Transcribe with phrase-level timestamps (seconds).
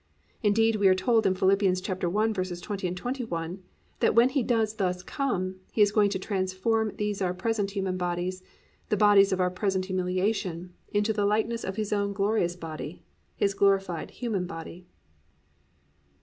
[0.41, 1.47] Indeed, we are told in Phil.
[1.49, 3.63] 1:20, 21
[3.99, 7.97] that when He does thus come, He is going to transform these our present human
[7.97, 8.41] bodies,
[8.89, 13.03] the bodies of our present humiliation, into the likeness of His own glorious body,
[13.35, 14.87] His glorified human body.